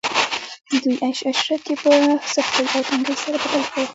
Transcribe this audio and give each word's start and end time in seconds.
د 0.69 0.71
دوی 0.83 0.95
عيش 1.03 1.19
عشرت 1.29 1.63
ئي 1.69 1.75
په 1.83 1.91
سختۍ 2.33 2.65
او 2.73 2.81
تنګۍ 2.87 3.15
سره 3.23 3.37
بدل 3.43 3.63
کړ 3.73 3.85